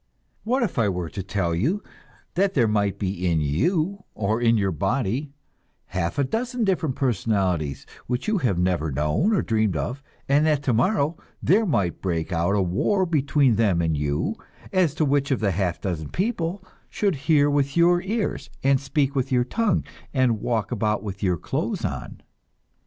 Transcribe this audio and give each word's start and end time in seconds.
What 0.43 0.63
if 0.63 0.79
I 0.79 0.89
were 0.89 1.09
to 1.09 1.21
tell 1.21 1.53
you 1.53 1.83
that 2.33 2.55
there 2.55 2.67
might 2.67 2.97
be 2.97 3.27
in 3.27 3.39
"you," 3.39 4.03
or 4.15 4.41
in 4.41 4.57
your 4.57 4.71
body, 4.71 5.31
half 5.89 6.17
a 6.17 6.23
dozen 6.23 6.63
different 6.63 6.95
personalities 6.95 7.85
which 8.07 8.27
you 8.27 8.39
have 8.39 8.57
never 8.57 8.91
known 8.91 9.31
or 9.31 9.43
dreamed 9.43 9.77
of, 9.77 10.01
and 10.27 10.43
that 10.47 10.63
tomorrow 10.63 11.17
there 11.43 11.67
might 11.67 12.01
break 12.01 12.33
out 12.33 12.55
a 12.55 12.63
war 12.63 13.05
between 13.05 13.57
them 13.57 13.79
and 13.79 13.95
"you," 13.95 14.35
as 14.73 14.95
to 14.95 15.05
which 15.05 15.29
of 15.29 15.39
the 15.39 15.51
half 15.51 15.79
dozen 15.79 16.09
people 16.09 16.63
should 16.89 17.13
hear 17.13 17.47
with 17.47 17.77
your 17.77 18.01
ears 18.01 18.49
and 18.63 18.79
speak 18.79 19.15
with 19.15 19.31
your 19.31 19.43
tongue 19.43 19.83
and 20.15 20.41
walk 20.41 20.71
about 20.71 21.03
with 21.03 21.21
your 21.21 21.37
clothes 21.37 21.85
on? 21.85 22.21